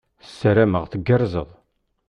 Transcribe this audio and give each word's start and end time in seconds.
Sarameɣ 0.37 0.83
teggerzeḍ. 0.91 1.49